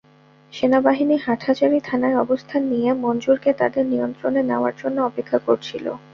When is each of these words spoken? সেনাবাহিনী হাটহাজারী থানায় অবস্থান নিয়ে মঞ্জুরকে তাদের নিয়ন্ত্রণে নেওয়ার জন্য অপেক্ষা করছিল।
সেনাবাহিনী 0.53 1.15
হাটহাজারী 1.17 1.79
থানায় 1.83 2.17
অবস্থান 2.17 2.61
নিয়ে 2.71 2.89
মঞ্জুরকে 3.03 3.51
তাদের 3.53 3.83
নিয়ন্ত্রণে 3.85 4.41
নেওয়ার 4.43 4.73
জন্য 4.77 4.97
অপেক্ষা 5.01 5.37
করছিল। 5.47 5.85